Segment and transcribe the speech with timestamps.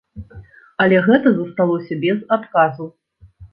[0.85, 2.91] Але гэта засталося без адказу.